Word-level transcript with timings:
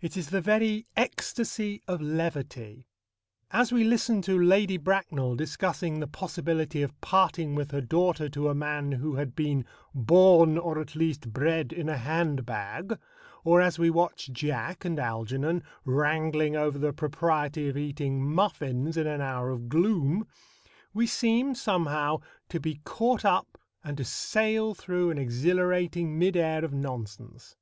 It 0.00 0.16
is 0.16 0.30
the 0.30 0.40
very 0.40 0.86
ecstasy 0.96 1.82
of 1.86 2.00
levity. 2.00 2.86
As 3.50 3.70
we 3.70 3.84
listen 3.84 4.22
to 4.22 4.42
Lady 4.42 4.78
Bracknell 4.78 5.36
discussing 5.36 6.00
the 6.00 6.06
possibility 6.06 6.80
of 6.80 6.98
parting 7.02 7.54
with 7.54 7.70
her 7.72 7.82
daughter 7.82 8.30
to 8.30 8.48
a 8.48 8.54
man 8.54 8.92
who 8.92 9.16
had 9.16 9.36
been 9.36 9.66
"born, 9.94 10.56
or 10.56 10.78
at 10.80 10.96
least 10.96 11.34
bred, 11.34 11.74
in 11.74 11.90
a 11.90 11.98
handbag," 11.98 12.98
or 13.44 13.60
as 13.60 13.78
we 13.78 13.90
watch 13.90 14.30
Jack 14.32 14.86
and 14.86 14.98
Algernon 14.98 15.62
wrangling 15.84 16.56
over 16.56 16.78
the 16.78 16.94
propriety 16.94 17.68
of 17.68 17.76
eating 17.76 18.26
muffins 18.26 18.96
in 18.96 19.06
an 19.06 19.20
hour 19.20 19.50
of 19.50 19.68
gloom, 19.68 20.26
we 20.94 21.06
seem 21.06 21.54
somehow 21.54 22.20
to 22.48 22.58
be 22.58 22.80
caught 22.84 23.22
up 23.26 23.58
and 23.84 23.98
to 23.98 24.04
sail 24.06 24.72
through 24.72 25.10
an 25.10 25.18
exhilarating 25.18 26.18
mid 26.18 26.38
air 26.38 26.64
of 26.64 26.72
nonsense. 26.72 27.54